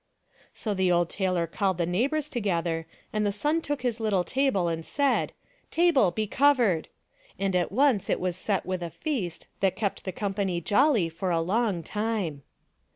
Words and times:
So 0.55 0.73
the 0.73 0.91
old 0.91 1.11
tailor 1.11 1.45
called 1.45 1.77
the 1.77 1.85
neighbors 1.85 2.27
together 2.27 2.87
and 3.13 3.23
the 3.23 3.31
son 3.31 3.61
took 3.61 3.83
his 3.83 3.99
little 3.99 4.23
table 4.23 4.67
and 4.67 4.83
said," 4.83 5.31
Table, 5.69 6.09
be 6.09 6.25
covered!" 6.25 6.87
and 7.37 7.55
at 7.55 7.71
once 7.71 8.09
it 8.09 8.19
was 8.19 8.35
set 8.35 8.65
with 8.65 8.81
a 8.81 8.89
feast 8.89 9.45
that 9.59 9.75
kept 9.75 10.03
the 10.03 10.11
company 10.11 10.59
jolly 10.59 11.07
for 11.07 11.29
a 11.29 11.39
long 11.39 11.83
time. 11.83 12.41